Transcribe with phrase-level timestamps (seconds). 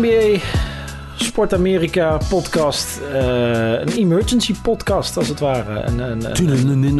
[0.00, 0.38] NBA
[1.16, 3.00] Sport Amerika podcast.
[3.12, 5.80] eh, een emergency podcast als het ware.
[5.80, 6.98] Een, een, een,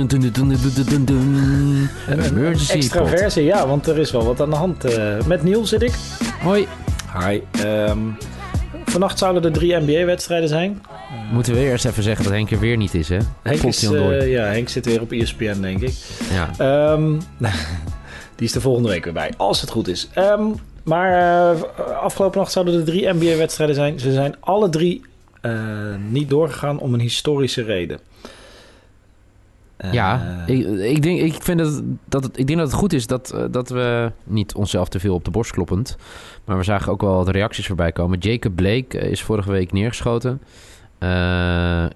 [2.06, 4.84] een Emergency extra versie, ja, want er is wel wat aan de hand.
[4.84, 5.24] eh.
[5.27, 5.92] met Niels zit ik.
[6.42, 6.66] Hoi.
[7.19, 7.41] Hi.
[7.62, 7.98] ehm,
[8.84, 10.83] vannacht zouden er drie NBA-wedstrijden zijn.
[11.33, 13.19] Moeten we eerst even zeggen dat Henk er weer niet is, hè?
[13.42, 15.95] Henk, is, eh, ja, Henk zit weer op ESPN, denk ik.
[16.33, 16.51] Ja.
[16.59, 17.12] Ehm,
[18.37, 20.09] die is de volgende week weer bij, als het goed is.
[20.15, 20.42] Ehm,
[20.88, 21.62] maar eh,
[22.02, 23.98] afgelopen nacht zouden er drie NBA-wedstrijden zijn.
[23.98, 25.02] Ze zijn alle drie
[25.41, 25.52] eh,
[26.09, 27.98] niet doorgegaan om een historische reden.
[29.77, 32.92] Eh, Ja, ik, ik, denk, ik, vind dat, dat het, ik denk dat het goed
[32.92, 35.97] is dat, dat we niet onszelf te veel op de borst kloppend.
[36.45, 38.19] Maar we zagen ook wel wat reacties voorbij komen.
[38.19, 40.41] Jacob Blake is vorige week neergeschoten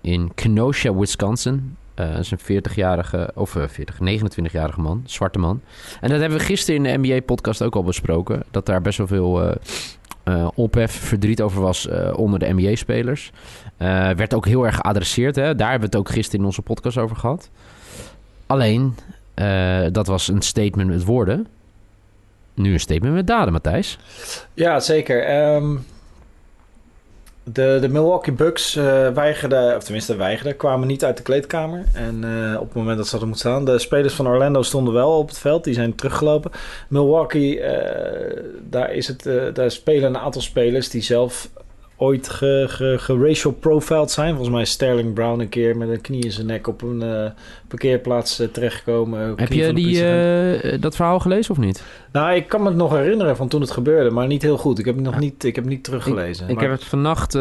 [0.01, 1.77] in Kenosha, Wisconsin.
[1.95, 5.61] Eh, dat is een 40-jarige, of eh, 40, 29-jarige man, zwarte man.
[6.01, 8.43] En dat hebben we gisteren in de NBA-podcast ook al besproken.
[8.51, 9.55] Dat daar best wel veel eh,
[10.25, 13.31] eh, ophef, verdriet over was eh, onder de NBA-spelers.
[13.77, 15.37] Eh, werd ook heel erg geadresseerd.
[15.37, 15.55] Hè?
[15.55, 17.51] Daar hebben we het ook gisteren in onze podcast over gehad.
[18.47, 18.95] Alleen,
[19.35, 21.47] eh, dat was een statement met woorden.
[22.55, 23.99] Nu een statement met daden, Matthijs.
[24.55, 25.25] Ja, zeker.
[25.25, 25.77] Ehm,
[27.45, 31.85] de, de Milwaukee Bucks eh, weigerden, of tenminste weigerden, kwamen niet uit de kleedkamer.
[31.93, 34.95] En eh, op het moment dat ze hadden moeten staan, de spelers van Orlando stonden
[34.95, 35.65] wel op het veld.
[35.65, 36.51] Die zijn teruggelopen.
[36.89, 41.51] Milwaukee, eh, daar, is het, daar spelen een aantal spelers die zelf
[42.03, 44.29] ooit ge, ge, geracial profiled zijn.
[44.29, 47.03] Volgens mij is Sterling Brown een keer met een knie in zijn nek op een
[47.03, 47.31] eh,
[47.69, 49.33] parkeerplaats eh, terechtgekomen.
[49.37, 51.83] Heb je die, eh, dat verhaal gelezen of niet?
[52.13, 54.79] Nou, ik kan me het nog herinneren van toen het gebeurde, maar niet heel goed.
[54.79, 56.49] Ik heb het nog niet, ik heb niet teruggelezen.
[56.49, 57.33] Ik Maar- heb het vannacht...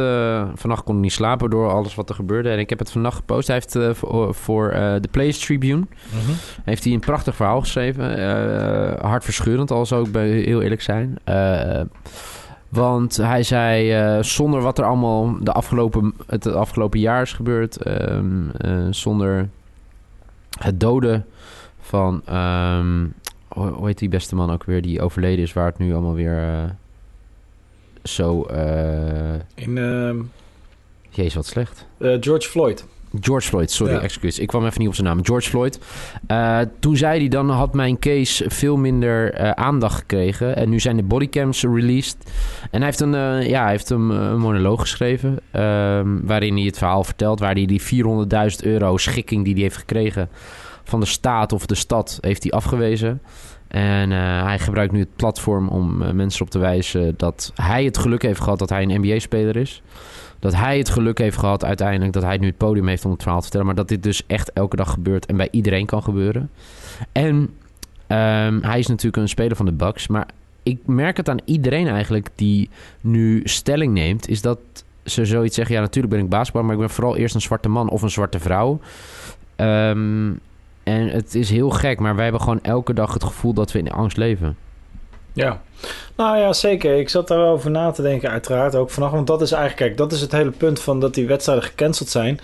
[0.56, 2.50] vannacht kon ik niet slapen door alles wat er gebeurde.
[2.50, 3.48] En ik heb het vannacht gepost.
[3.48, 3.98] Hij heeft
[4.30, 4.70] voor,
[5.02, 5.86] de Players Tribune...
[6.10, 6.32] Mhm.
[6.64, 8.06] heeft hij een prachtig verhaal geschreven.
[9.02, 11.18] Hartverscheurend, al zou ik bij heel eerlijk zijn.
[11.24, 11.82] Eh,
[12.72, 17.78] want hij zei, eh, zonder wat er allemaal de afgelopen, het afgelopen jaar is gebeurd...
[17.78, 19.50] ehm, eh, zonder
[20.60, 21.26] het doden
[21.80, 22.22] van...
[22.26, 23.06] ehm,
[23.48, 25.54] hoe, heet die beste man ook weer die overleden is...
[25.54, 26.70] waar het nu allemaal weer eh,
[28.04, 28.42] zo...
[29.56, 30.22] In ehm,
[31.10, 31.88] jezus, wat slecht.
[32.00, 32.88] George Floyd.
[33.20, 34.00] George Floyd, sorry, Ja.
[34.00, 34.40] excuus.
[34.40, 35.26] Ik kwam even niet op zijn naam.
[35.26, 35.80] George Floyd.
[36.28, 40.56] Eh, toen zei hij dan, had mijn case veel minder eh, aandacht gekregen.
[40.56, 42.18] En nu zijn de bodycams released.
[42.72, 45.40] En hij heeft een, eh, ja, hij heeft een, een monoloog geschreven.
[45.52, 47.40] ehm, waarin hij het verhaal vertelt.
[47.40, 50.30] Waar hij die 400.000 euro schikking die hij heeft gekregen
[50.84, 53.22] van de staat of de stad, heeft hij afgewezen.
[53.72, 57.84] En eh, hij gebruikt nu het platform om eh, mensen op te wijzen dat hij
[57.84, 59.82] het geluk heeft gehad dat hij een NBA-speler is.
[60.40, 63.22] Dat hij het geluk heeft gehad uiteindelijk dat hij nu het podium heeft om het
[63.22, 63.68] verhaal te vertellen.
[63.68, 66.50] Maar dat dit dus echt elke dag gebeurt en bij iedereen kan gebeuren.
[67.12, 67.50] En
[68.08, 70.08] ehm, hij is natuurlijk een speler van de Bucks.
[70.08, 70.28] Maar
[70.64, 72.70] ik merk het aan iedereen eigenlijk die
[73.02, 74.28] nu stelling neemt.
[74.28, 74.60] Is dat
[75.04, 75.76] ze zoiets zeggen.
[75.76, 76.64] Ja, natuurlijk ben ik basketbal.
[76.64, 78.80] Maar ik ben vooral eerst een zwarte man of een zwarte vrouw.
[79.56, 80.32] Ehm,
[80.84, 82.00] en het is heel gek.
[82.00, 84.58] Maar wij hebben gewoon elke dag het gevoel dat we in angst leven.
[85.34, 85.62] Ja.
[86.16, 87.00] Nou ja, zeker.
[87.00, 89.14] Ik zat daar wel over na te denken, uiteraard ook vannacht.
[89.14, 92.10] Want dat is eigenlijk, kijk, dat is het hele punt van dat die wedstrijden gecanceld
[92.10, 92.40] zijn.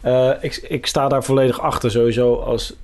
[0.00, 2.74] Eh, ik, ik sta daar volledig achter sowieso als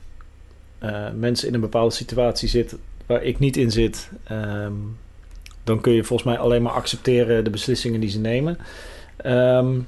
[0.78, 4.10] eh, mensen in een bepaalde situatie zitten waar ik niet in zit.
[4.24, 4.72] ehm,
[5.64, 8.58] dan kun je volgens mij alleen maar accepteren de beslissingen die ze nemen.
[9.16, 9.78] Ehm,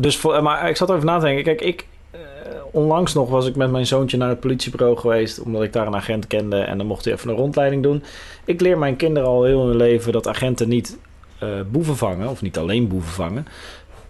[0.00, 1.44] dus voor, maar ik zat erover na te denken.
[1.44, 1.86] Kijk, ik, eh,
[2.70, 5.40] onlangs nog was ik met mijn zoontje naar het politiebureau geweest.
[5.40, 6.56] Omdat ik daar een agent kende.
[6.56, 8.02] En dan mocht hij even een rondleiding doen.
[8.44, 10.98] Ik leer mijn kinderen al heel hun leven dat agenten niet
[11.38, 12.28] eh, boeven vangen.
[12.28, 13.46] Of niet alleen boeven vangen.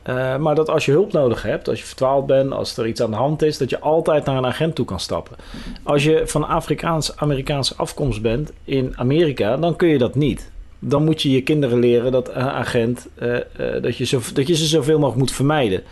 [0.04, 3.02] Eh, maar dat als je hulp nodig hebt, als je verdwaald bent, als er iets
[3.02, 5.36] aan de hand is, dat je altijd naar een agent toe kan stappen.
[5.82, 10.50] Als je van Afrikaans-Amerikaanse afkomst bent in Amerika, dan kun je dat niet.
[10.78, 14.46] Dan moet je je kinderen leren dat een agent, eh, eh, dat, je zo, dat
[14.46, 15.82] je ze zoveel mogelijk moet vermijden.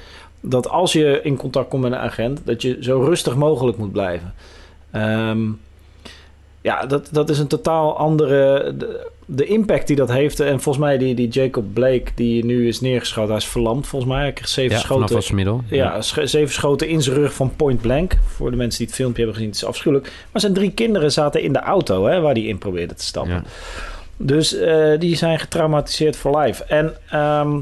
[0.45, 3.93] Dat als je in contact komt met een agent, dat je zo rustig mogelijk moet
[3.93, 4.35] blijven.
[4.91, 5.41] Ehm,
[6.61, 8.75] ja, dat, dat is een totaal andere.
[8.77, 10.41] De, de impact die dat heeft.
[10.41, 14.13] En volgens mij, die, die Jacob Blake, die nu is neergeschoten, hij is verlamd volgens
[14.13, 14.21] mij.
[14.21, 15.35] Hij kreeg zeven Ja, schoten.
[15.35, 15.63] middel.
[15.69, 18.19] Ja, zeven schoten in zijn rug van point blank.
[18.27, 20.13] Voor de mensen die het filmpje hebben gezien, het is afschuwelijk.
[20.33, 23.33] Maar zijn drie kinderen zaten in de auto hè, waar hij in probeerde te stappen.
[23.33, 23.43] Ja.
[24.17, 26.65] Dus eh, die zijn getraumatiseerd voor life.
[26.65, 27.59] En ehm,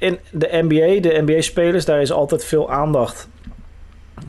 [0.00, 3.28] in de NBA, de NBA-spelers, daar is altijd veel aandacht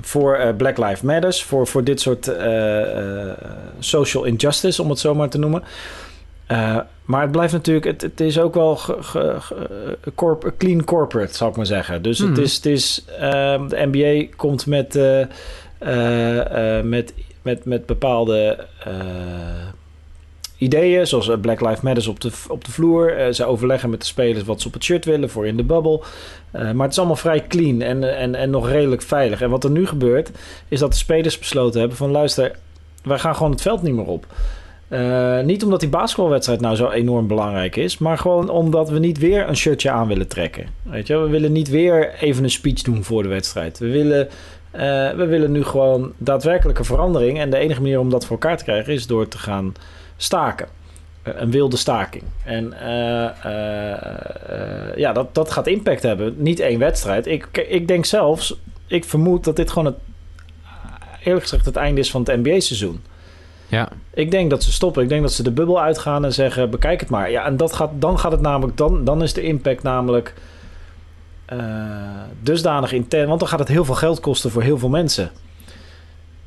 [0.01, 1.43] voor eh, Black Lives Matters.
[1.43, 3.37] Voor, voor dit soort eh, eh,
[3.79, 5.63] social injustice, om het zo maar te noemen.
[7.05, 11.33] Maar het blijft natuurlijk, het, het is ook wel ge, ge- ge- corp- clean corporate,
[11.35, 12.01] zou ik maar zeggen.
[12.01, 14.99] Dus het is, het is ehm, de NBA komt met,
[16.83, 18.65] met, met, met bepaalde
[20.61, 23.17] ideeën, zoals eh, Black Lives Matter op de, op de vloer.
[23.17, 25.63] Eh, ze overleggen met de spelers wat ze op het shirt willen voor in de
[25.63, 26.01] bubble.
[26.51, 29.41] Eh, maar het is allemaal vrij clean en, en, en nog redelijk veilig.
[29.41, 30.31] En wat er nu gebeurt,
[30.67, 32.11] is dat de spelers besloten hebben van...
[32.11, 32.55] luister,
[33.03, 34.25] wij gaan gewoon het veld niet meer op.
[35.45, 39.47] niet omdat die basketbalwedstrijd nou zo enorm belangrijk is, maar gewoon omdat we niet weer
[39.47, 40.65] een shirtje aan willen trekken.
[40.83, 43.79] Weet je, we willen niet weer even een speech doen voor de wedstrijd.
[43.79, 44.29] We willen
[45.17, 47.39] we willen nu gewoon daadwerkelijke verandering.
[47.39, 49.73] En de enige manier om dat voor elkaar te krijgen is door te gaan
[50.23, 50.67] staken.
[51.27, 52.23] Uh, een wilde staking.
[52.43, 53.29] En uh,
[54.95, 56.33] ja, dat, dat gaat impact hebben.
[56.37, 57.27] Niet één wedstrijd.
[57.27, 59.95] Ik, ik denk zelfs, ik vermoed dat dit gewoon het,
[61.23, 63.01] eerlijk gezegd, het einde is van het NBA-seizoen.
[63.67, 63.89] Ja.
[64.13, 65.03] Ik denk dat ze stoppen.
[65.03, 67.31] Ik denk dat ze de bubbel uitgaan en zeggen: bekijk het maar.
[67.31, 70.33] Ja, en dat gaat, dan gaat het namelijk, dan, dan is de impact namelijk
[71.53, 71.59] uh,
[72.41, 73.27] dusdanig intern.
[73.27, 75.31] Want dan gaat het heel veel geld kosten voor heel veel mensen.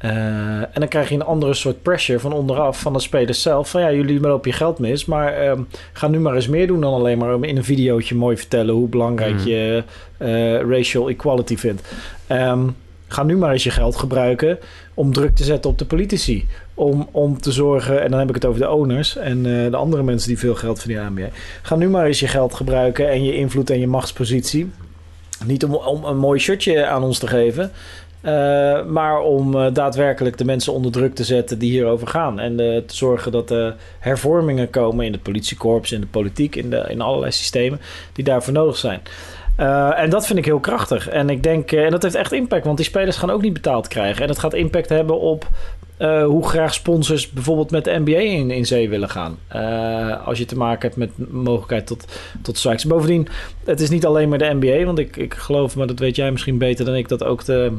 [0.05, 0.11] Uh,
[0.57, 3.71] en dan krijg je een andere soort pressure van onderaf van de spelers zelf.
[3.71, 5.05] Van ja, jullie lopen je geld mis.
[5.05, 5.53] Maar uh,
[5.93, 8.89] ga nu maar eens meer doen dan alleen maar in een videootje mooi vertellen hoe
[8.89, 9.47] belangrijk mm.
[9.47, 9.83] je
[10.19, 11.83] uh, racial equality vindt.
[12.29, 12.77] Um,
[13.09, 14.59] ga nu maar eens je geld gebruiken
[14.95, 16.47] om druk te zetten op de politici.
[16.75, 20.03] Om, om te zorgen, en dan heb ik het over de owners en de andere
[20.03, 21.29] mensen die veel geld verdienen aan NBA.
[21.63, 24.71] Ga nu maar eens je geld gebruiken en je invloed en je machtspositie
[25.47, 27.71] niet om, om een mooi shirtje aan ons te geven.
[28.25, 32.41] Uh, maar om uh, daadwerkelijk de mensen onder druk te zetten die hierover gaan.
[32.41, 36.71] En uh, te zorgen dat er hervormingen komen in het politiekorps, in de politiek, in,
[36.71, 37.81] de, in allerlei systemen
[38.13, 39.01] die daarvoor nodig zijn.
[39.97, 41.09] en dat vind ik heel krachtig.
[41.09, 43.89] En ik denk, en dat heeft echt impact, want die spelers gaan ook niet betaald
[43.89, 44.23] krijgen.
[44.23, 45.49] En dat gaat impact hebben op
[46.25, 49.39] hoe graag sponsors bijvoorbeeld met de NBA in, in zee willen gaan.
[50.25, 52.05] Als je te maken hebt met mogelijkheid tot,
[52.43, 52.85] tot strikes.
[52.85, 53.29] Bovendien,
[53.65, 56.31] het is niet alleen maar de NBA, want ik, ik geloof, maar dat weet jij
[56.31, 57.73] misschien beter dan ik, dat ook de.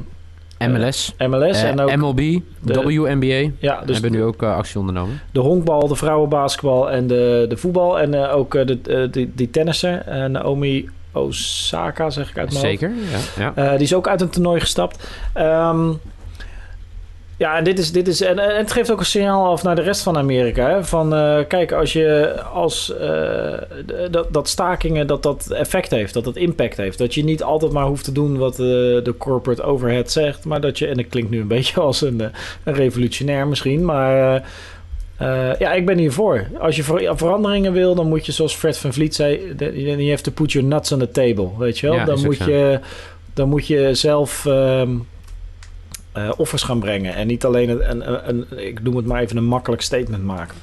[0.59, 1.13] MLS.
[1.17, 3.51] Uh, MLS en ook MLB, de, WNBA.
[3.59, 5.21] Ja, dus hebben nu ook actie ondernomen.
[5.31, 7.99] De honkbal, de vrouwenbasketbal en de, de voetbal.
[7.99, 12.91] En ook de, die, die tennisser, Naomi Osaka, zeg ik uit mijn Zeker,
[13.37, 13.53] ja.
[13.55, 13.71] ja.
[13.71, 15.09] die is ook uit een toernooi gestapt.
[15.37, 15.99] Um,
[17.37, 19.75] ja, en dit is, dit is en, en, het geeft ook een signaal af naar
[19.75, 20.69] de rest van Amerika.
[20.69, 20.83] Hè?
[20.83, 23.53] Van uh, kijk, als je als uh,
[24.11, 26.97] dat, dat stakingen dat dat effect heeft, dat dat impact heeft.
[26.97, 30.61] Dat je niet altijd maar hoeft te doen wat de, de corporate overhead zegt, maar
[30.61, 32.21] dat je, en dat klinkt nu een beetje als een,
[32.63, 34.43] een revolutionair misschien, maar
[35.59, 36.47] ja, ik ben hiervoor.
[36.59, 40.23] Als je ver veranderingen wil, dan moet je, zoals Fred van Vliet zei, je have
[40.23, 41.95] to put your nuts on the table, weet je wel?
[41.95, 42.79] Ja, dan, moet je,
[43.33, 44.45] dan moet je zelf.
[44.45, 45.05] Um,
[46.17, 47.15] uh, offers gaan brengen.
[47.15, 50.55] En niet alleen een, een, een, ik noem het maar even een makkelijk statement maken.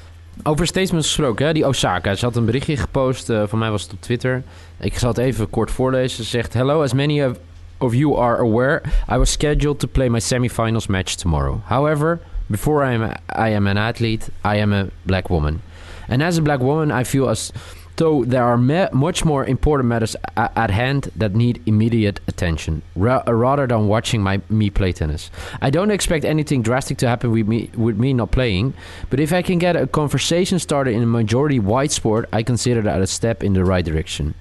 [0.42, 1.52] Over statements gesproken, hè?
[1.52, 2.14] die Osaka.
[2.14, 4.42] Ze had een berichtje gepost, uh, van mij was het op Twitter.
[4.80, 6.24] Ik zal het even kort voorlezen.
[6.24, 6.52] Ze zegt...
[6.52, 7.38] Hello, as many of,
[7.78, 8.82] of you are aware...
[9.12, 11.60] I was scheduled to play my semifinals match tomorrow.
[11.64, 13.02] However, before I am,
[13.48, 15.60] I am an athlete, I am a black woman.
[16.08, 17.52] And as a black woman, I feel as...
[17.98, 23.66] So there are much more important matters at hand that need immediate attention, ra rather
[23.68, 25.30] than watching my me play tennis.
[25.60, 28.74] I don't expect anything drastic to happen with me with me not playing,
[29.08, 32.82] but if I can get a conversation started in a majority white sport, I consider
[32.82, 34.34] that a step in the right direction.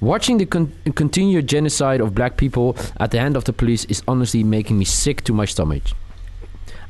[0.00, 4.04] Watching the con continued genocide of black people at the hand of the police is
[4.06, 5.82] honestly making me sick to my stomach.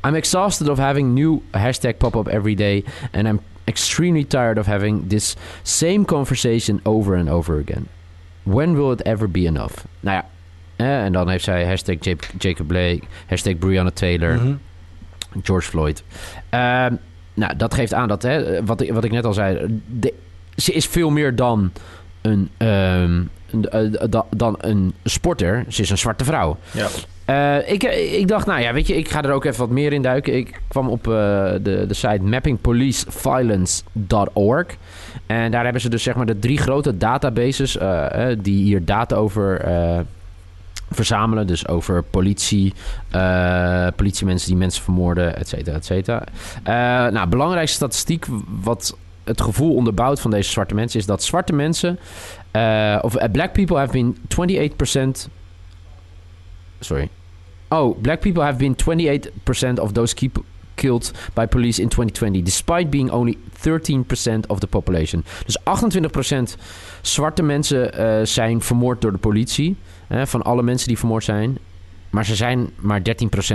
[0.03, 4.65] I'm exhausted of having new hashtag pop up every day, and I'm extremely tired of
[4.65, 7.87] having this same conversation over and over again.
[8.43, 9.85] When will it ever be enough?
[9.99, 10.25] Nou ja,
[10.75, 11.95] eh, en dan heeft zij hashtag
[12.37, 14.59] Jacob Blake, hashtag Breonna Taylor, mm -hmm.
[15.43, 16.03] George Floyd.
[16.53, 16.85] Uh,
[17.33, 20.13] nou, dat geeft aan dat, hè, wat, ik, wat ik net al zei, de,
[20.55, 21.71] ze is veel meer dan
[22.21, 23.29] een, um,
[24.29, 25.65] dan een sporter.
[25.67, 26.57] Ze is een zwarte vrouw.
[26.71, 26.87] Ja.
[27.29, 29.93] Uh, ik, ik dacht, nou ja, weet je, ik ga er ook even wat meer
[29.93, 30.35] in duiken.
[30.35, 31.13] Ik kwam op uh,
[31.61, 34.67] de, de site mappingpoliceviolence.org.
[35.25, 39.15] En daar hebben ze dus zeg maar de drie grote databases uh, die hier data
[39.15, 39.65] over
[40.89, 41.47] verzamelen.
[41.47, 42.73] Dus over politie,
[43.95, 46.23] politiemensen die mensen vermoorden, et cetera, et cetera.
[47.09, 48.25] nou, belangrijkste statistiek
[48.61, 50.99] wat het gevoel onderbouwt van deze zwarte mensen...
[50.99, 51.99] is dat zwarte mensen,
[53.01, 55.29] of black people have been 28%
[56.81, 57.09] sorry.
[57.69, 60.13] Oh, black people have been 28% of those
[60.75, 65.23] killed by police in 2020, despite being only 13% of the population.
[65.45, 66.57] Dus 28%
[67.01, 69.75] zwarte mensen uh, zijn vermoord door de politie.
[70.23, 71.57] Van alle mensen die vermoord zijn.
[72.11, 73.03] Maar ze zijn maar 13%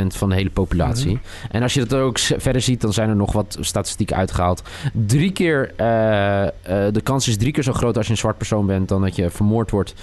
[0.06, 1.12] van de hele populatie.
[1.12, 1.22] Mhm.
[1.50, 4.62] En als je dat ook verder ziet, dan zijn er nog wat statistieken uitgehaald.
[4.92, 6.48] Drie keer, uh, uh,
[6.92, 8.88] de kans is drie keer zo groot als je een zwart persoon bent...
[8.88, 9.94] dan dat je vermoord wordt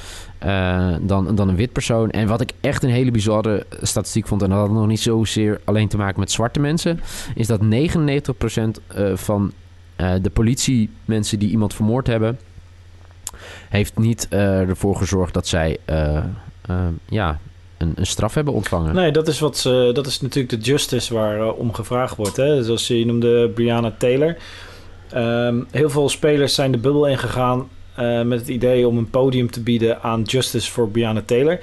[0.45, 2.09] uh, dan, dan een wit persoon.
[2.09, 4.41] En wat ik echt een hele bizarre statistiek vond...
[4.41, 6.99] en dat had nog niet zozeer alleen te maken met zwarte mensen...
[7.35, 9.51] is dat 99% van
[9.95, 12.39] de politie, mensen die iemand vermoord hebben,
[13.69, 15.77] heeft niet ervoor gezorgd dat zij
[17.05, 17.39] ja,
[17.83, 18.95] een, een, straf hebben ontvangen.
[18.95, 22.37] Nee, dat is, wat ze, dat is natuurlijk de justice waar om gevraagd wordt.
[22.37, 22.63] Hè?
[22.63, 24.37] Zoals je noemde Brianna Taylor.
[25.09, 29.51] Ehm, heel veel spelers zijn de bubbel ingegaan uh, met het idee om een podium
[29.51, 31.59] te bieden aan Justice voor Brianna Taylor.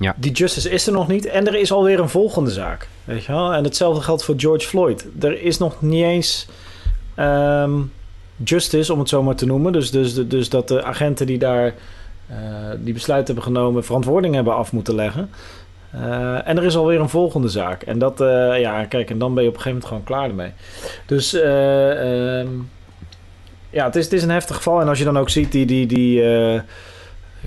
[0.00, 0.14] Ja.
[0.16, 2.88] Die Justice is er nog niet en er is alweer een volgende zaak.
[3.04, 3.52] Weet je wel?
[3.52, 5.06] En hetzelfde geldt voor George Floyd.
[5.20, 6.46] Er is nog niet eens
[7.18, 7.92] um,
[8.44, 9.72] Justice, om het zo maar te noemen.
[9.72, 11.74] Dus, dus, dus dat de agenten die daar
[12.30, 12.36] uh,
[12.78, 15.30] die besluit hebben genomen, verantwoording hebben af moeten leggen.
[15.94, 17.82] Uh, en er is alweer een volgende zaak.
[17.82, 18.18] En dat,
[18.58, 20.52] ja, kijk, en dan ben je op een gegeven moment gewoon klaar ermee.
[21.06, 22.50] Dus uh,
[23.70, 24.80] ja, het is, het is een heftig geval.
[24.80, 26.22] En als je dan ook ziet die, die, die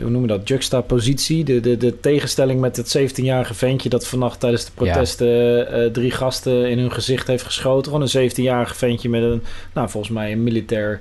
[0.01, 4.39] hoe noemen we dat, juxtapositie, de, de, de tegenstelling met het 17-jarige ventje dat vannacht
[4.39, 5.91] tijdens de protesten ja.
[5.91, 7.91] drie gasten in hun gezicht heeft geschoten.
[7.91, 10.99] Gewoon een 17-jarige ventje met een, nou volgens mij een militair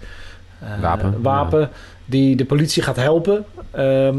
[0.81, 1.23] wapen.
[1.23, 1.71] wapen ja.
[2.07, 3.45] Die de politie gaat helpen.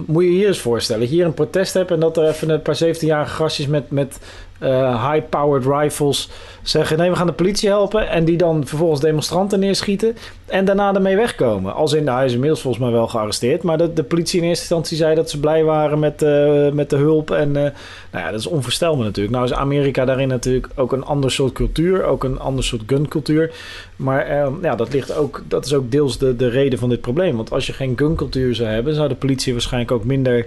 [0.05, 1.01] moet je hier eens voorstellen.
[1.01, 3.91] Dat je hier een protest hebt en dat er even een paar 17-jarige gastjes met,
[3.91, 4.19] met
[4.59, 6.29] uh, high-powered rifles
[6.63, 8.09] zeggen: nee, we gaan de politie helpen.
[8.09, 10.15] En die dan vervolgens demonstranten neerschieten.
[10.45, 11.73] En daarna ermee wegkomen.
[11.73, 13.63] Als in, nou, hij is inmiddels volgens mij wel gearresteerd.
[13.63, 16.89] Maar de, de politie in eerste instantie zei dat ze blij waren met, uh, met
[16.89, 17.31] de hulp.
[17.31, 17.71] En uh, nou
[18.11, 19.35] ja, dat is onvoorstelbaar natuurlijk.
[19.35, 22.03] Nou is Amerika daarin natuurlijk ook een ander soort cultuur.
[22.03, 23.51] Ook een ander soort guncultuur.
[23.95, 27.01] Maar uh, ja, dat, ligt ook, dat is ook deels de, de reden van dit
[27.01, 27.35] probleem.
[27.35, 30.45] Want als je geen guncultuur zou hebben, zou de politie waarschijnlijk ook minder.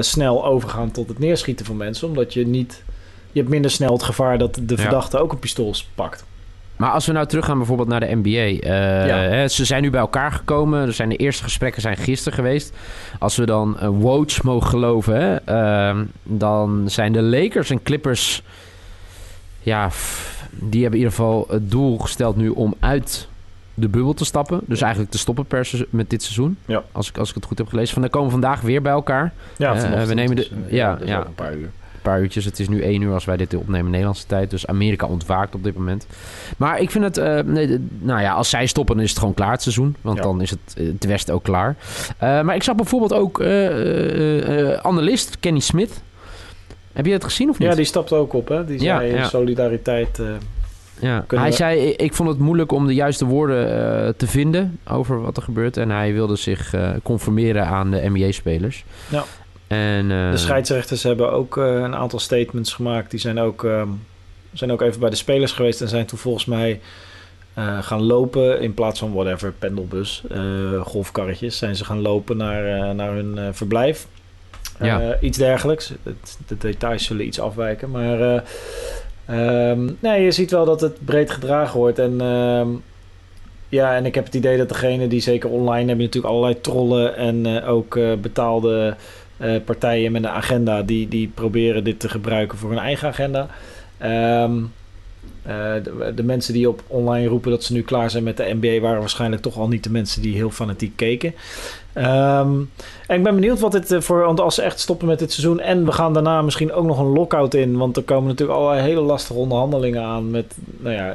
[0.00, 2.82] snel overgaan tot het neerschieten van mensen, omdat je niet
[3.32, 6.24] je hebt minder snel het gevaar dat de verdachte ook een pistool pakt.
[6.78, 8.28] Maar als we nou teruggaan bijvoorbeeld naar de NBA.
[8.28, 10.86] Uh, eh, hè, ze zijn nu bij elkaar gekomen.
[10.86, 12.72] Er zijn de eerste gesprekken zijn gisteren geweest.
[13.18, 15.36] Als we dan uh, Woj mogen geloven, hè,
[15.92, 18.42] uh, dan zijn de Lakers en Clippers...
[19.60, 19.90] Ja,
[20.50, 23.28] die hebben in ieder geval het doel gesteld nu om uit
[23.74, 24.60] de bubbel te stappen.
[24.66, 26.58] Dus eigenlijk te stoppen per met dit seizoen.
[26.66, 26.82] Ja.
[26.92, 27.92] Als, ik, als ik het goed heb gelezen.
[27.92, 29.32] Van, dan komen vandaag weer bij elkaar.
[29.56, 31.70] Ja, uh, we nemen de, ja, ja, een paar uur
[32.02, 32.44] paar uurtjes.
[32.44, 34.50] Het is nu één uur als wij dit opnemen Nederlandse tijd.
[34.50, 36.06] Dus Amerika ontwaakt op dit moment.
[36.56, 37.18] Maar ik vind het...
[37.18, 39.96] Uh, nee, nou ja, als zij stoppen dan is het gewoon klaar het seizoen.
[40.00, 41.76] Want dan is het, eh, het Westen ook klaar.
[42.22, 43.42] Uh, maar ik zag bijvoorbeeld ook
[44.82, 46.02] analist Kenny Smith.
[46.92, 47.68] Heb je het gezien of niet?
[47.68, 48.48] Ja, die stapte ook op.
[48.48, 48.64] Hè?
[48.64, 50.20] Die zei ja, solidariteit...
[51.00, 55.20] Ja, hij zei, ik vond het moeilijk om de juiste woorden uh, te vinden over
[55.20, 55.76] wat er gebeurt.
[55.76, 58.84] En hij wilde zich uh, conformeren aan de NBA-spelers.
[59.08, 59.24] Ja.
[59.68, 63.10] En, uh, de scheidsrechters hebben ook uh, een aantal statements gemaakt.
[63.10, 63.82] Die zijn ook, uh,
[64.52, 66.80] zijn ook even bij de spelers geweest en zijn toen volgens mij
[67.54, 70.22] eh, gaan lopen in plaats van whatever, pendelbus,
[70.80, 71.58] golfkarretjes.
[71.58, 74.06] Zijn ze gaan lopen naar, naar hun verblijf.
[74.80, 75.20] Ja.
[75.20, 75.92] iets dergelijks.
[76.02, 77.90] Het, de details zullen iets afwijken.
[77.90, 78.44] Maar
[79.30, 81.98] um, nee, je ziet wel dat het breed gedragen wordt.
[81.98, 82.68] En ehm,
[83.68, 87.16] ja, en ik heb het idee dat degene die zeker online hebben natuurlijk allerlei trollen
[87.16, 88.96] en ook betaalde
[89.64, 93.48] partijen met een agenda die, die proberen dit te gebruiken voor hun eigen agenda.
[94.44, 94.72] Um,
[95.48, 95.54] uh,
[96.14, 98.98] de, mensen die op online roepen dat ze nu klaar zijn met de NBA waren
[99.00, 101.34] waarschijnlijk toch al niet de mensen die heel fanatiek keken.
[101.94, 102.70] Um,
[103.06, 104.20] en ik ben benieuwd wat dit eh, voor.
[104.20, 105.60] Want als ze echt stoppen met dit seizoen.
[105.60, 107.76] En we gaan daarna misschien ook nog een lockout in.
[107.76, 110.30] Want er komen natuurlijk allerlei hele lastige onderhandelingen aan.
[110.30, 110.56] Met.
[110.76, 111.14] Nou ja,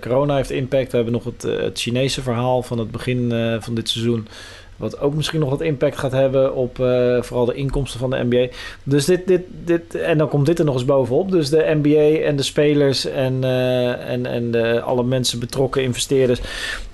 [0.00, 0.90] corona heeft impact.
[0.90, 4.28] We hebben nog het, het Chinese verhaal van het begin van dit seizoen.
[4.76, 8.24] Wat ook misschien nog wat impact gaat hebben op uh, vooral de inkomsten van de
[8.24, 8.46] NBA.
[8.82, 11.30] Dus dit, dit, dit, en dan komt dit er nog eens bovenop.
[11.30, 16.40] Dus de NBA en de spelers en, uh, en, en de, alle mensen betrokken, investeerders,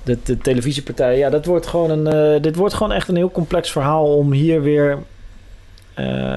[0.03, 1.19] de, de televisiepartijen.
[1.19, 4.33] Ja, dat wordt gewoon een, uh, dit wordt gewoon echt een heel complex verhaal om
[4.33, 4.99] hier weer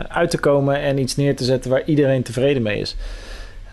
[0.07, 2.95] uit te komen en iets neer te zetten waar iedereen tevreden mee is.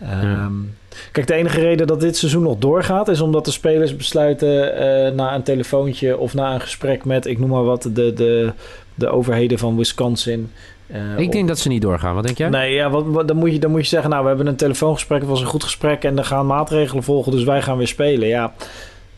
[0.02, 0.74] Um,
[1.12, 3.08] Kijk, de enige reden dat dit seizoen nog doorgaat...
[3.08, 6.18] is omdat de spelers besluiten uh, na een telefoontje...
[6.18, 7.82] of na een gesprek met, ik noem maar wat...
[7.82, 8.52] de, de,
[8.94, 10.50] de overheden van Wisconsin...
[10.94, 12.14] Uh, ik denk dat ze niet doorgaan.
[12.14, 12.48] Wat denk jij?
[12.48, 14.10] Nee, ja, wat, wat, dan, moet je, dan moet je zeggen...
[14.10, 16.04] nou, we hebben een telefoongesprek, het was een goed gesprek...
[16.04, 18.28] en er gaan maatregelen volgen, dus wij gaan weer spelen.
[18.28, 18.52] Ja,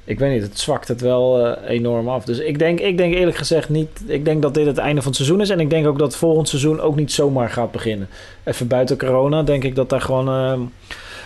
[0.04, 2.25] ik weet niet, het zwakt het wel uh, enorm af.
[2.25, 3.88] Dus ik denk, ik denk eerlijk gezegd niet...
[4.06, 5.50] ik denk dat dit het einde van het seizoen is...
[5.50, 8.08] en ik denk ook dat volgend seizoen ook niet zomaar gaat beginnen.
[8.44, 10.70] Even buiten corona denk ik dat daar gewoon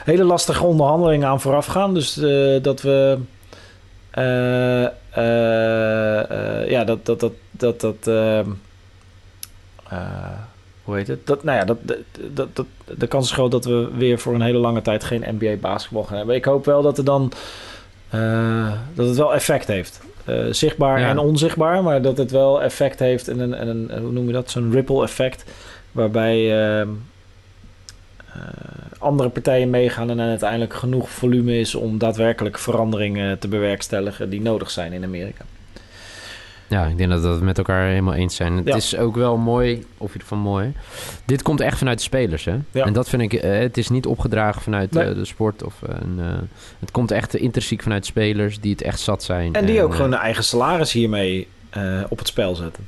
[0.05, 1.95] hele lastige onderhandelingen aan vooraf gaan.
[1.95, 3.19] Dus uh, dat we.
[4.19, 4.87] Uh,
[6.71, 7.07] ja, dat.
[7.07, 8.09] dat, dat, dat, dat
[10.85, 11.27] hoe heet het?
[11.27, 11.79] Dat, nou ja, dat,
[12.35, 12.67] dat, dat,
[12.99, 16.03] de kans is groot dat we weer voor een hele lange tijd geen NBA basketbal
[16.03, 16.35] gaan hebben.
[16.35, 17.33] Ik hoop wel dat, er dan,
[18.95, 20.01] dat het wel effect heeft.
[20.51, 24.27] zichtbaar en onzichtbaar, maar dat het wel effect heeft en een, en een hoe noem
[24.27, 24.51] je dat?
[24.51, 25.45] Zo'n ripple effect.
[25.93, 26.57] Waarbij
[28.99, 34.71] andere partijen meegaan en uiteindelijk genoeg volume is om daadwerkelijk veranderingen te bewerkstelligen die nodig
[34.71, 35.45] zijn in Amerika.
[36.69, 38.57] Ja, ik denk dat we het met elkaar helemaal eens zijn.
[38.57, 38.77] Het Ja.
[38.77, 40.73] is ook wel mooi, of je van mooi.
[41.25, 42.57] Dit komt echt vanuit de spelers, hè?
[42.71, 42.85] Ja.
[42.85, 45.05] En dat vind ik, eh, het is niet opgedragen vanuit Nee.
[45.05, 45.63] eh, de sport.
[45.65, 46.21] Of, eh, een,
[46.81, 49.55] het komt echt intrinsiek vanuit spelers die het echt zat zijn.
[49.55, 51.49] En die ook gewoon hun eigen salaris hiermee
[52.09, 52.87] op het spel zetten.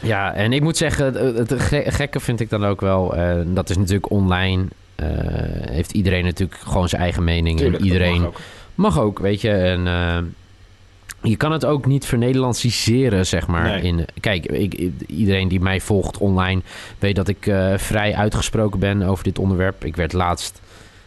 [0.00, 1.04] Ja, en ik moet zeggen,
[1.36, 3.14] het, het ge- gekke vind ik dan ook wel.
[3.46, 4.64] dat is natuurlijk online.
[5.70, 7.58] heeft iedereen natuurlijk gewoon zijn eigen mening.
[7.58, 8.36] Tuurlijk, en iedereen mag ook.
[8.74, 9.50] Mag ook, weet je.
[9.50, 9.86] En
[11.22, 13.64] je kan het ook niet vernederlandsiseren, zeg maar.
[13.64, 13.82] Nee.
[13.82, 16.60] In, kijk, ik, iedereen die mij volgt online
[16.98, 19.84] weet dat ik eh, vrij uitgesproken ben over dit onderwerp.
[19.84, 20.60] Ik werd laatst,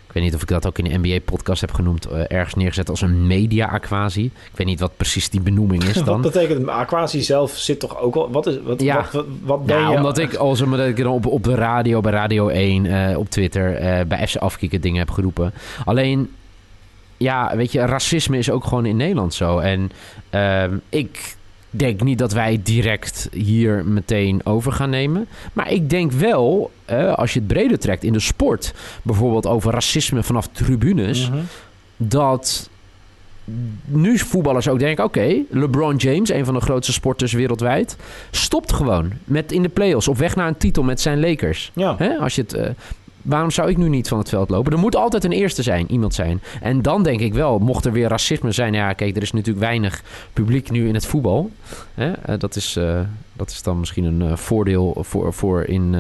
[0.08, 2.90] ik weet niet of ik dat ook in de NBA-podcast heb genoemd, eh, ergens neergezet
[2.90, 4.26] als een media-aquasie.
[4.26, 6.22] Ik weet niet wat precies die benoeming is Wat dan.
[6.22, 6.68] betekent het?
[6.68, 8.32] Aquatie zelf zit toch ook al...
[8.32, 8.96] Wat, is, wat, Ja.
[8.96, 9.98] wat, wat, wat ben Nou, je...
[9.98, 13.30] omdat ik, als omdat ik dan op, op de radio, bij Radio 1, eh, op
[13.30, 13.72] Twitter,
[14.08, 15.54] bij FC Afkikken dingen heb geroepen.
[15.86, 16.30] Alleen,
[17.18, 19.60] ja, weet je, racisme is ook gewoon in Nederland zo.
[19.60, 19.92] En
[20.30, 21.36] ehm, ik
[21.70, 25.28] denk niet dat wij direct hier meteen over gaan nemen.
[25.54, 26.72] Maar ik denk wel,
[27.16, 31.40] als je het breder trekt in de sport, bijvoorbeeld over racisme vanaf tribunes, Mhm.
[31.98, 32.70] dat
[33.86, 37.98] nu voetballers ook denken: oké, LeBron James, een van de grootste sporters wereldwijd,
[38.32, 41.72] stopt gewoon met in de playoffs op weg naar een titel met zijn Lakers.
[41.74, 41.96] Ja.
[41.98, 42.18] Hè?
[42.18, 42.70] Als je het, eh,
[43.26, 44.72] waarom zou ik nu niet van het veld lopen?
[44.72, 46.42] Er moet altijd een eerste zijn, iemand zijn.
[46.62, 49.66] En dan denk ik wel, mocht er weer racisme zijn, ja, kijk, er is natuurlijk
[49.66, 50.04] weinig
[50.34, 51.52] publiek nu in het voetbal.
[51.94, 52.12] Hè?
[52.12, 53.00] Eh, dat, is, eh,
[53.34, 55.96] dat is dan misschien een eh, voordeel voor, voor in.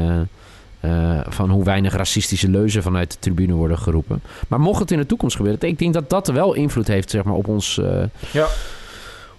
[1.27, 4.21] van hoe weinig racistische leuzen vanuit de tribune worden geroepen.
[4.47, 7.23] Maar mocht het in de toekomst gebeuren, ik denk dat dat wel invloed heeft zeg
[7.23, 7.81] maar, op, ons,
[8.31, 8.47] Ja.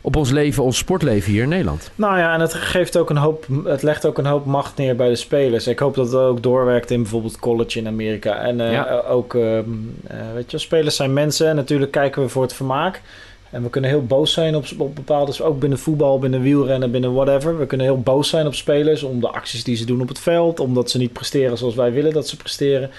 [0.06, 1.90] Op ons leven, ons sportleven hier in Nederland.
[1.94, 4.96] Nou ja, en het geeft ook een hoop, het legt ook een hoop macht neer
[4.96, 5.66] bij de spelers.
[5.66, 8.38] Ik hoop dat het ook doorwerkt in bijvoorbeeld college in Amerika.
[8.40, 9.02] En eh, Ja.
[9.08, 9.64] ook, ehm,
[10.06, 11.48] eh, weet je, spelers zijn mensen.
[11.48, 13.02] En natuurlijk kijken we voor het vermaak.
[13.50, 17.12] En we kunnen heel boos zijn op, op bepaalde, ook binnen voetbal, binnen wielrennen, binnen
[17.14, 17.58] whatever.
[17.58, 20.18] We kunnen heel boos zijn op spelers om de acties die ze doen op het
[20.18, 20.60] veld.
[20.60, 22.90] Omdat ze niet presteren zoals wij willen dat ze presteren.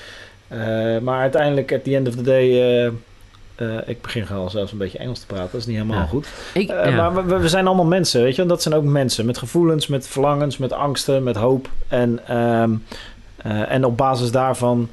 [0.47, 0.58] Eh,
[1.01, 2.91] maar uiteindelijk, at the end of the day...
[3.57, 5.49] eh, ik begin al zelfs een beetje Engels te praten.
[5.51, 6.05] Dat is niet helemaal Ja.
[6.05, 6.27] goed.
[6.53, 7.09] Ik, Eh, ja.
[7.09, 8.41] Maar we, we zijn allemaal mensen, weet je.
[8.41, 11.69] En dat zijn ook mensen met gevoelens, met verlangens, met angsten, met hoop.
[11.87, 12.71] En, ehm,
[13.37, 14.89] eh, en op basis daarvan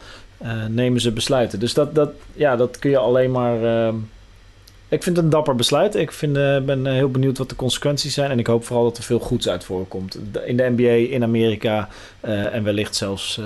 [0.68, 1.60] nemen ze besluiten.
[1.60, 3.62] Dus dat, dat, ja, dat kun je alleen maar...
[3.64, 3.94] ehm,
[4.88, 5.94] ik vind het een dapper besluit.
[5.94, 6.32] Ik vind,
[6.66, 8.30] ben heel benieuwd wat de consequenties zijn.
[8.30, 10.18] En ik hoop vooral dat er veel goeds uit voorkomt.
[10.44, 11.88] In de NBA, in Amerika
[12.20, 13.40] en wellicht zelfs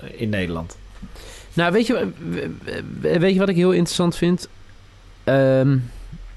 [0.00, 0.76] in Nederland.
[1.56, 2.08] Nou, weet je,
[3.00, 4.48] weet je wat ik heel interessant vind?
[5.24, 5.76] Ehm,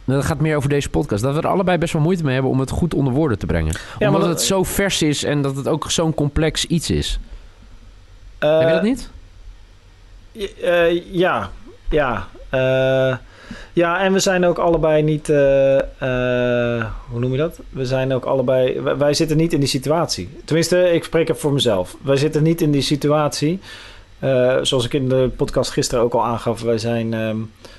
[0.06, 1.24] dat gaat meer over deze podcast.
[1.24, 3.46] Dat we er allebei best wel moeite mee hebben om het goed onder woorden te
[3.46, 3.76] brengen.
[4.00, 7.20] Omdat dat- het zo vers is en dat het ook zo'n complex iets is.
[8.38, 9.10] Eh, Heb je dat niet?
[10.62, 11.50] Eh, ja,
[11.90, 12.28] ja.
[12.50, 13.16] eh,
[13.74, 15.30] ja, en we zijn ook allebei niet.
[15.30, 17.60] eh, eh, hoe noem je dat?
[17.70, 18.80] We zijn ook allebei.
[18.82, 20.30] Wij, wij zitten niet in die situatie.
[20.46, 21.96] Tenminste, ik spreek er voor mezelf.
[22.02, 23.60] Wij zitten niet in die situatie.
[24.20, 27.14] Eh, zoals ik in de podcast gisteren ook al aangaf, wij zijn.
[27.14, 27.38] ehm,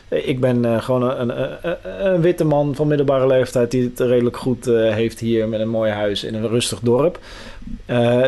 [0.09, 1.76] ik ben eh, gewoon een, een,
[2.07, 5.68] een, witte man van middelbare leeftijd die het redelijk goed eh, heeft hier met een
[5.68, 7.18] mooi huis in een rustig dorp.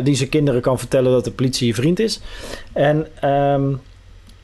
[0.03, 2.20] Die zijn kinderen kan vertellen dat de politie je vriend is.
[2.72, 3.62] En ehm,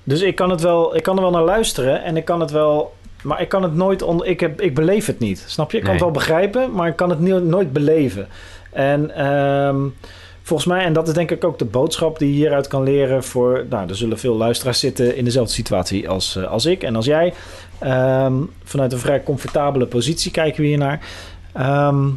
[0.04, 2.50] dus ik kan het wel, ik kan er wel naar luisteren en ik kan het
[2.50, 5.44] wel, maar ik kan het nooit, on, ik, heb, ik beleef het niet.
[5.46, 5.76] Snap je?
[5.76, 6.02] Ik kan Nee.
[6.02, 8.28] het wel begrijpen, maar ik kan het nooit beleven.
[8.72, 9.76] En ehm,
[10.48, 13.24] volgens mij, en dat is denk ik ook de boodschap die je hieruit kan leren
[13.24, 16.96] voor, nou, er zullen veel luisteraars zitten in dezelfde situatie als, eh, als ik en
[16.96, 17.34] als jij.
[17.78, 18.34] Ehm,
[18.64, 21.00] vanuit een vrij comfortabele positie kijken we hier naar.
[21.52, 22.08] Ehm,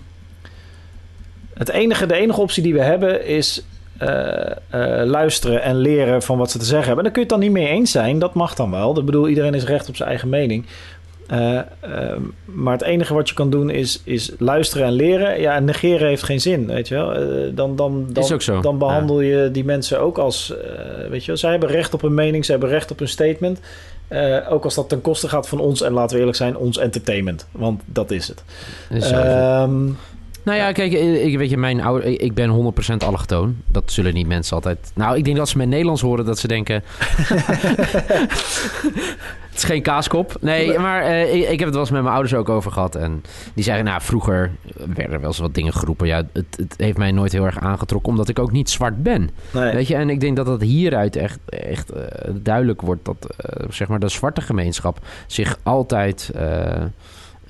[1.54, 3.66] het enige, de enige optie die we hebben is
[3.98, 7.06] eh, eh, luisteren en leren van wat ze te zeggen hebben.
[7.06, 8.20] En dan kun je het dan niet mee eens zijn.
[8.20, 9.00] Dat mag dan wel.
[9.00, 10.66] Ik bedoel, iedereen is recht op zijn eigen mening.
[11.32, 15.42] Eh, ehm, maar het enige wat je kan doen is, is luisteren en leren.
[15.42, 17.14] Ja, en negeren heeft geen zin, weet je wel.
[17.14, 17.22] Eh,
[17.56, 20.56] dan, dan, dan, Is ook zo, dan behandel je die mensen ook als...
[20.58, 22.46] eh, weet je wel, zij hebben recht op hun mening.
[22.46, 23.60] Zij hebben recht op hun statement.
[24.50, 25.82] Ook als dat ten koste gaat van ons...
[25.82, 27.48] en laten we eerlijk zijn, ons entertainment.
[27.52, 28.44] Want dat is het.
[28.90, 29.12] Is.
[29.12, 29.86] Ehm,
[30.44, 33.58] Nou ja, kijk, ik, weet je, mijn oude, ik ben 100% allochtoon.
[33.68, 34.92] Dat zullen niet mensen altijd...
[34.96, 36.84] Nou, ik denk dat ze met Nederlands horen dat ze denken...
[39.62, 40.36] is geen kaaskop.
[40.40, 42.96] Nee, maar eh, ik, ik heb het wel eens met mijn ouders ook over gehad.
[42.96, 46.08] En die zeggen, nou, vroeger werden er wel eens wat dingen geroepen.
[46.08, 49.30] Ja, het, het heeft mij nooit heel erg aangetrokken, omdat ik ook niet zwart ben.
[49.52, 49.74] nee.
[49.74, 53.66] Weet je, en ik denk dat dat hieruit echt, echt eh, duidelijk wordt dat, eh,
[53.70, 56.32] zeg maar, de zwarte gemeenschap zich altijd...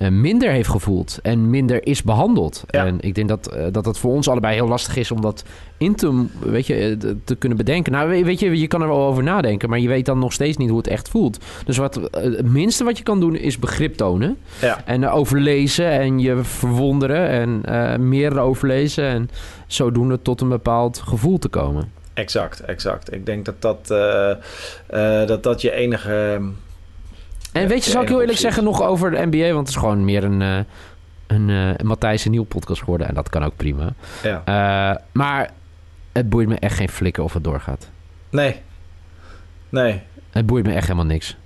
[0.02, 2.64] eh, minder heeft gevoeld en minder is behandeld.
[2.70, 2.86] Ja.
[2.86, 5.44] En ik denk dat, eh, dat het voor ons allebei heel lastig is om dat
[5.76, 7.92] in te, weet je, eh, te- kunnen bedenken.
[7.92, 10.32] Nou, we- weet je, je kan er wel over nadenken, maar je weet dan nog
[10.32, 11.44] steeds niet hoe het echt voelt.
[11.64, 14.36] Dus wat, het minste wat je kan doen is begrip tonen.
[14.60, 14.82] Ja.
[14.84, 17.28] En overlezen en je verwonderen
[17.64, 19.04] en meer overlezen.
[19.04, 19.30] En
[19.66, 21.90] zodoende tot een bepaald gevoel te komen.
[22.14, 23.12] Exact, exact.
[23.12, 23.86] Ik denk dat dat,
[25.28, 26.40] dat, dat je enige...
[27.52, 29.46] En weet je, zal ik heel eerlijk zeggen nog over de NBA?
[29.46, 30.58] Want het is gewoon meer een, eh
[31.26, 33.08] een eh Matthijs en Nieuw podcast geworden.
[33.08, 33.92] En dat kan ook prima.
[34.22, 34.42] Ja.
[34.44, 35.50] Eh, maar
[36.12, 37.88] het boeit me echt geen flikker of het doorgaat.
[38.30, 38.60] Nee.
[39.68, 40.00] Nee.
[40.30, 41.36] Het boeit me echt helemaal niks.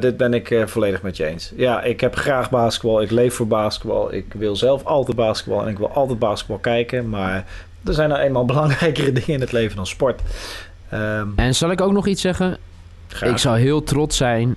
[0.00, 1.52] Dit ben ik volledig met je eens.
[1.56, 3.02] Ja, ik heb graag basketbal.
[3.02, 4.12] Ik leef voor basketbal.
[4.14, 5.62] Ik wil zelf altijd basketbal.
[5.62, 7.08] En ik wil altijd basketbal kijken.
[7.08, 7.44] Maar
[7.84, 10.20] er zijn nou eenmaal belangrijkere dingen in het leven dan sport.
[10.88, 12.56] Ehm, En zal ik ook nog iets zeggen?
[13.08, 13.30] graag.
[13.30, 14.56] Ik zou heel trots zijn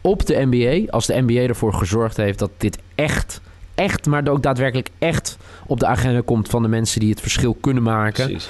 [0.00, 0.90] op de NBA.
[0.92, 3.40] Als de NBA ervoor gezorgd heeft dat dit echt,
[3.74, 5.36] echt, maar ook daadwerkelijk echt
[5.66, 8.24] op de agenda komt van de mensen die het verschil kunnen maken.
[8.24, 8.48] Precies.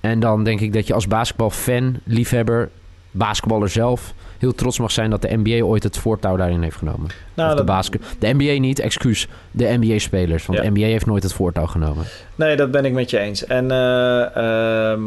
[0.00, 2.68] En dan denk ik dat je als basketbalfan, liefhebber,
[3.10, 4.14] basketballer zelf...
[4.38, 7.10] heel trots mag zijn dat de NBA ooit het voortouw daarin heeft genomen.
[7.34, 9.28] Nou, de, dat, de NBA niet, excuus.
[9.50, 10.46] De NBA-spelers.
[10.46, 10.64] Want Ja.
[10.64, 12.04] de NBA heeft nooit het voortouw genomen.
[12.34, 13.44] nee, dat ben ik met je eens.
[13.46, 15.00] En eh, ehm,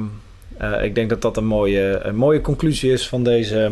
[0.58, 3.72] eh, ik denk dat dat een mooie, een mooie conclusie is van deze...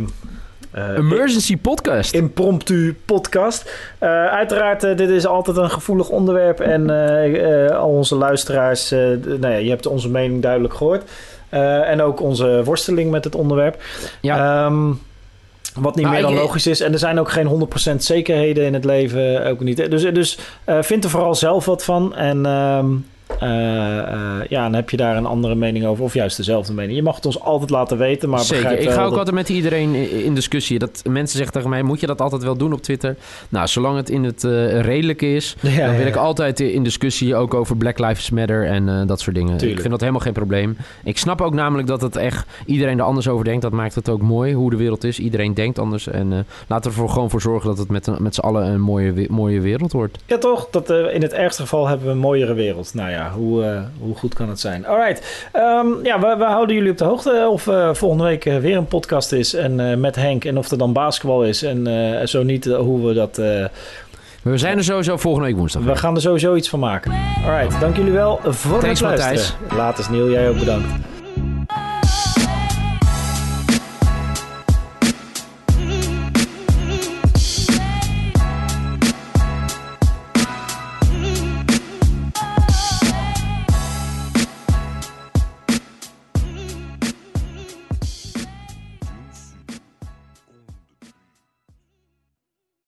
[0.71, 2.13] eh, Emergency podcast.
[2.13, 3.71] impromptu podcast.
[3.97, 6.59] Eh, uiteraard, eh, dit is altijd een gevoelig onderwerp.
[6.59, 6.89] En
[7.75, 11.03] al onze luisteraars, nou ja, je hebt onze mening duidelijk gehoord.
[11.49, 13.83] Eh, en ook onze worsteling met het onderwerp.
[14.21, 14.65] Ja.
[14.65, 14.91] Ehm,
[15.75, 16.79] wat niet Nou, meer dan logisch is.
[16.79, 19.45] En er zijn ook geen 100% zekerheden in het leven.
[19.45, 19.91] Ook niet.
[19.91, 20.37] Dus, dus
[20.81, 22.15] vind er vooral zelf wat van.
[22.15, 22.91] En ehm, eh, eh,
[23.49, 26.03] ja, dan heb je daar een andere mening over.
[26.03, 26.95] Of juist dezelfde mening.
[26.95, 28.29] Je mag het ons altijd laten weten.
[28.29, 28.79] Maar Zeker.
[28.79, 30.79] Ik ga ook dat- altijd met iedereen in discussie.
[30.79, 33.15] Dat mensen zeggen tegen mij, moet je dat altijd wel doen op Twitter?
[33.49, 35.55] Nou, zolang het in het eh, redelijke is...
[35.71, 39.19] Ja, dan wil ik altijd in discussie ook over Black Lives Matter en eh, dat
[39.19, 39.51] soort dingen.
[39.51, 39.71] Tuurlijk.
[39.71, 40.77] Ik vind dat helemaal geen probleem.
[41.03, 43.61] Ik snap ook namelijk dat het echt iedereen er anders over denkt.
[43.61, 45.19] Dat maakt het ook mooi hoe de wereld is.
[45.19, 46.07] Iedereen denkt anders.
[46.07, 48.81] En eh, laten we er gewoon voor zorgen dat het met, met z'n allen een
[48.81, 50.17] mooie, mooie wereld wordt.
[50.25, 50.67] Ja, toch?
[50.71, 52.93] Dat, eh, in het ergste geval hebben we een mooiere wereld.
[52.93, 54.87] Nou ja, hoe, eh, hoe goed kan het zijn?
[54.87, 55.47] Alright.
[55.51, 58.77] Ehm ja, we, we houden jullie op de hoogte of eh, volgende week eh, weer
[58.77, 59.53] een podcast is.
[59.53, 60.45] En met Henk.
[60.45, 61.63] En of er dan basketbal is.
[61.63, 63.41] En zo niet, hoe we dat...
[64.41, 65.83] We zijn er sowieso volgende week woensdag.
[65.83, 67.11] we gaan er sowieso iets van maken.
[67.45, 69.75] Alright, dank jullie wel voor Thanks, het luisteren.
[69.75, 70.29] Later, Neil.
[70.29, 70.87] Jij ook bedankt.